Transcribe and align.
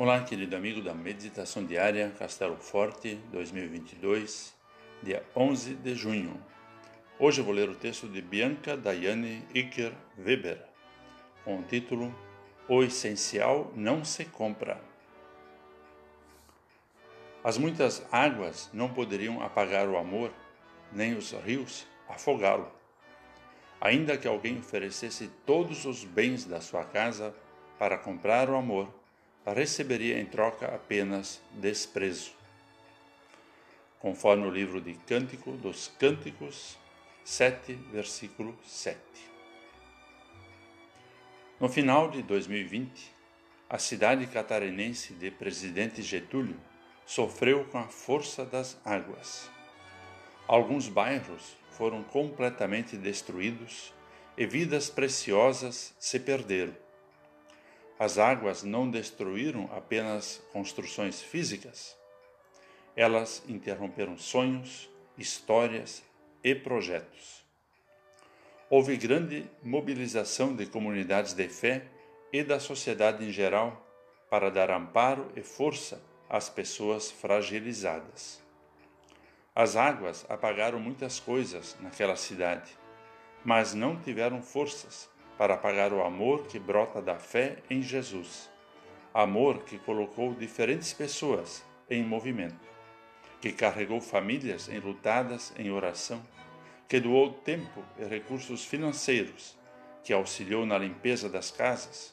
Olá, 0.00 0.22
querido 0.22 0.54
amigo 0.54 0.80
da 0.80 0.94
Meditação 0.94 1.64
Diária 1.64 2.14
Castelo 2.16 2.56
Forte 2.56 3.16
2022, 3.32 4.54
dia 5.02 5.24
11 5.34 5.74
de 5.74 5.92
junho. 5.96 6.40
Hoje 7.18 7.40
eu 7.40 7.44
vou 7.44 7.52
ler 7.52 7.68
o 7.68 7.74
texto 7.74 8.06
de 8.06 8.22
Bianca 8.22 8.76
Daiane 8.76 9.44
Iker 9.52 9.92
Weber, 10.16 10.64
com 11.44 11.58
o 11.58 11.62
título 11.64 12.14
O 12.68 12.84
Essencial 12.84 13.72
Não 13.74 14.04
Se 14.04 14.24
Compra. 14.24 14.80
As 17.42 17.58
muitas 17.58 18.06
águas 18.12 18.70
não 18.72 18.94
poderiam 18.94 19.42
apagar 19.42 19.88
o 19.88 19.98
amor, 19.98 20.30
nem 20.92 21.16
os 21.16 21.32
rios 21.32 21.88
afogá-lo. 22.08 22.70
Ainda 23.80 24.16
que 24.16 24.28
alguém 24.28 24.60
oferecesse 24.60 25.28
todos 25.44 25.84
os 25.84 26.04
bens 26.04 26.44
da 26.44 26.60
sua 26.60 26.84
casa 26.84 27.34
para 27.80 27.98
comprar 27.98 28.48
o 28.48 28.54
amor, 28.54 28.97
receberia 29.52 30.18
em 30.20 30.26
troca 30.26 30.66
apenas 30.66 31.40
desprezo. 31.52 32.32
Conforme 34.00 34.46
o 34.46 34.50
livro 34.50 34.80
de 34.80 34.94
Cântico 34.94 35.52
dos 35.52 35.88
Cânticos, 35.98 36.76
7, 37.24 37.74
versículo 37.92 38.58
7. 38.64 38.98
No 41.60 41.68
final 41.68 42.10
de 42.10 42.22
2020, 42.22 43.12
a 43.68 43.78
cidade 43.78 44.26
catarinense 44.26 45.12
de 45.14 45.30
Presidente 45.30 46.02
Getúlio 46.02 46.56
sofreu 47.04 47.64
com 47.66 47.78
a 47.78 47.88
força 47.88 48.44
das 48.44 48.80
águas. 48.84 49.50
Alguns 50.46 50.88
bairros 50.88 51.56
foram 51.70 52.02
completamente 52.02 52.96
destruídos 52.96 53.92
e 54.36 54.46
vidas 54.46 54.88
preciosas 54.88 55.94
se 55.98 56.18
perderam 56.18 56.87
as 57.98 58.16
águas 58.16 58.62
não 58.62 58.88
destruíram 58.88 59.68
apenas 59.72 60.40
construções 60.52 61.20
físicas, 61.20 61.96
elas 62.94 63.42
interromperam 63.48 64.16
sonhos, 64.16 64.88
histórias 65.16 66.02
e 66.42 66.54
projetos. 66.54 67.44
Houve 68.70 68.96
grande 68.96 69.50
mobilização 69.62 70.54
de 70.54 70.66
comunidades 70.66 71.32
de 71.32 71.48
fé 71.48 71.86
e 72.32 72.44
da 72.44 72.60
sociedade 72.60 73.24
em 73.24 73.32
geral 73.32 73.84
para 74.30 74.50
dar 74.50 74.70
amparo 74.70 75.32
e 75.34 75.42
força 75.42 76.00
às 76.28 76.48
pessoas 76.48 77.10
fragilizadas. 77.10 78.40
As 79.54 79.74
águas 79.74 80.24
apagaram 80.28 80.78
muitas 80.78 81.18
coisas 81.18 81.76
naquela 81.80 82.14
cidade, 82.14 82.70
mas 83.44 83.74
não 83.74 83.98
tiveram 84.00 84.42
forças 84.42 85.08
para 85.38 85.54
apagar 85.54 85.92
o 85.92 86.02
amor 86.02 86.48
que 86.48 86.58
brota 86.58 87.00
da 87.00 87.14
fé 87.14 87.58
em 87.70 87.80
Jesus. 87.80 88.50
Amor 89.14 89.62
que 89.62 89.78
colocou 89.78 90.34
diferentes 90.34 90.92
pessoas 90.92 91.64
em 91.88 92.02
movimento, 92.02 92.68
que 93.40 93.52
carregou 93.52 94.00
famílias 94.00 94.68
enlutadas 94.68 95.54
em 95.56 95.70
oração, 95.70 96.20
que 96.88 96.98
doou 96.98 97.32
tempo 97.32 97.84
e 97.96 98.04
recursos 98.04 98.64
financeiros, 98.64 99.56
que 100.02 100.12
auxiliou 100.12 100.66
na 100.66 100.76
limpeza 100.76 101.28
das 101.28 101.52
casas, 101.52 102.12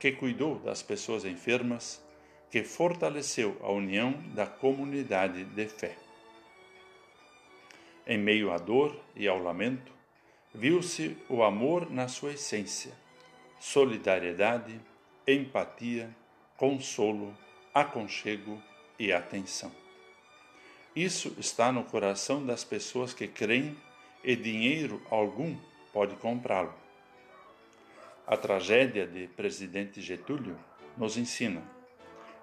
que 0.00 0.12
cuidou 0.12 0.58
das 0.58 0.82
pessoas 0.82 1.24
enfermas, 1.26 2.02
que 2.50 2.64
fortaleceu 2.64 3.56
a 3.62 3.70
união 3.70 4.12
da 4.34 4.46
comunidade 4.46 5.44
de 5.44 5.68
fé. 5.68 5.96
Em 8.06 8.18
meio 8.18 8.50
à 8.50 8.58
dor 8.58 8.98
e 9.14 9.28
ao 9.28 9.38
lamento, 9.38 9.92
viu-se 10.54 11.16
o 11.28 11.42
amor 11.42 11.90
na 11.90 12.08
sua 12.08 12.32
essência, 12.32 12.92
solidariedade, 13.58 14.80
empatia, 15.26 16.14
consolo, 16.56 17.36
aconchego 17.72 18.60
e 18.98 19.12
atenção. 19.12 19.72
Isso 20.94 21.34
está 21.38 21.72
no 21.72 21.84
coração 21.84 22.44
das 22.44 22.64
pessoas 22.64 23.14
que 23.14 23.26
creem 23.26 23.76
e 24.22 24.36
dinheiro 24.36 25.00
algum 25.10 25.56
pode 25.92 26.16
comprá-lo. 26.16 26.74
A 28.26 28.36
tragédia 28.36 29.06
de 29.06 29.26
Presidente 29.28 30.00
Getúlio 30.00 30.58
nos 30.96 31.16
ensina: 31.16 31.62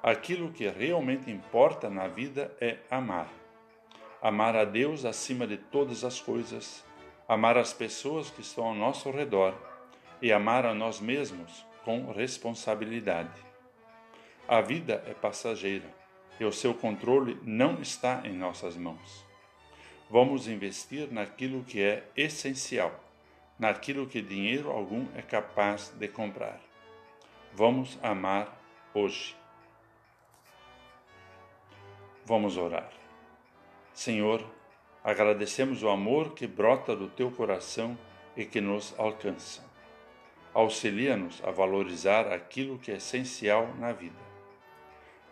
aquilo 0.01 0.51
que 0.51 0.67
realmente 0.67 1.29
importa 1.29 1.89
na 1.89 2.07
vida 2.07 2.51
é 2.59 2.77
amar. 2.89 3.31
Amar 4.21 4.55
a 4.55 4.65
Deus 4.65 5.05
acima 5.05 5.47
de 5.47 5.57
todas 5.57 6.03
as 6.03 6.19
coisas 6.19 6.83
amar 7.29 7.59
as 7.59 7.71
pessoas 7.71 8.31
que 8.31 8.41
estão 8.41 8.65
ao 8.65 8.73
nosso 8.73 9.11
redor 9.11 9.53
e 10.19 10.33
amar 10.33 10.65
a 10.65 10.73
nós 10.73 10.99
mesmos 10.99 11.63
com 11.85 12.11
responsabilidade. 12.11 13.39
A 14.47 14.61
vida 14.61 15.03
é 15.05 15.13
passageira 15.13 15.85
e 16.39 16.43
o 16.43 16.51
seu 16.51 16.73
controle 16.73 17.39
não 17.43 17.79
está 17.79 18.23
em 18.25 18.33
nossas 18.33 18.75
mãos. 18.75 19.23
Vamos 20.09 20.47
investir 20.47 21.07
naquilo 21.11 21.63
que 21.63 21.83
é 21.83 22.09
essencial, 22.17 22.99
naquilo 23.59 24.07
que 24.07 24.23
dinheiro 24.23 24.71
algum 24.71 25.05
é 25.15 25.21
capaz 25.21 25.89
de 25.89 26.07
comprar. 26.07 26.59
Vamos 27.53 27.99
amar 28.01 28.59
hoje. 28.91 29.35
Vamos 32.25 32.57
orar. 32.57 32.89
Senhor, 33.93 34.43
Agradecemos 35.03 35.81
o 35.81 35.89
amor 35.89 36.33
que 36.33 36.45
brota 36.45 36.95
do 36.95 37.07
teu 37.07 37.31
coração 37.31 37.97
e 38.35 38.45
que 38.45 38.59
nos 38.59 38.93
alcança. 38.97 39.63
Auxilia-nos 40.53 41.41
a 41.43 41.51
valorizar 41.51 42.31
aquilo 42.31 42.77
que 42.77 42.91
é 42.91 42.95
essencial 42.95 43.73
na 43.79 43.91
vida. 43.91 44.19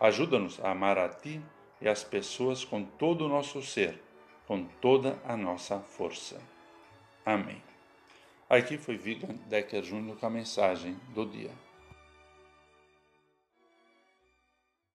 Ajuda-nos 0.00 0.62
a 0.64 0.70
amar 0.70 0.96
a 0.96 1.08
ti 1.08 1.42
e 1.80 1.88
as 1.88 2.02
pessoas 2.02 2.64
com 2.64 2.82
todo 2.82 3.26
o 3.26 3.28
nosso 3.28 3.60
ser, 3.62 4.00
com 4.46 4.64
toda 4.80 5.18
a 5.24 5.36
nossa 5.36 5.80
força. 5.80 6.40
Amém. 7.24 7.62
Aqui 8.48 8.78
foi 8.78 8.96
Vigan 8.96 9.34
Decker 9.46 9.82
Júnior 9.82 10.16
com 10.16 10.26
a 10.26 10.30
mensagem 10.30 10.96
do 11.14 11.26
dia. 11.26 11.67